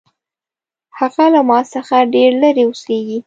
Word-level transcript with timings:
هغه 0.99 1.25
له 1.33 1.41
ما 1.49 1.59
څخه 1.73 1.95
ډېر 2.13 2.31
لرې 2.41 2.63
اوسیږي 2.67 3.19